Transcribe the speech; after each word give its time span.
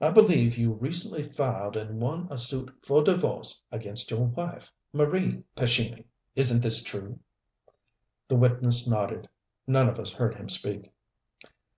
"I 0.00 0.10
believe 0.10 0.56
you 0.56 0.72
recently 0.72 1.22
filed 1.22 1.76
and 1.76 2.00
won 2.00 2.26
a 2.30 2.38
suit 2.38 2.74
for 2.82 3.04
divorce 3.04 3.60
against 3.70 4.10
your 4.10 4.24
wife, 4.24 4.72
Marie 4.94 5.42
Pescini. 5.54 6.06
Isn't 6.34 6.62
this 6.62 6.82
true?" 6.82 7.18
The 8.28 8.36
witness 8.36 8.88
nodded. 8.88 9.28
None 9.66 9.90
of 9.90 9.98
us 9.98 10.10
heard 10.14 10.36
him 10.36 10.48
speak. 10.48 10.90